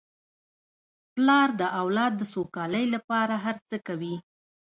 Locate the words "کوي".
3.87-4.15